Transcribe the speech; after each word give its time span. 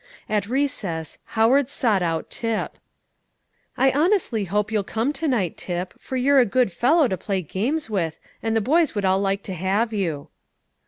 At 0.27 0.47
recess 0.49 1.19
Howard 1.37 1.69
sought 1.69 2.01
out 2.01 2.31
Tip. 2.31 2.79
"I 3.77 3.91
honestly 3.91 4.45
hope 4.45 4.71
you'll 4.71 4.83
come 4.83 5.13
to 5.13 5.27
night, 5.27 5.57
Tip, 5.57 5.93
for 5.99 6.17
you're 6.17 6.39
a 6.39 6.43
good 6.47 6.71
fellow 6.71 7.07
to 7.07 7.17
play 7.17 7.43
games 7.43 7.87
with, 7.87 8.17
and 8.41 8.55
the 8.55 8.61
boys 8.61 8.95
would 8.95 9.05
all 9.05 9.19
like 9.19 9.43
to 9.43 9.53
have 9.53 9.93
you." 9.93 10.29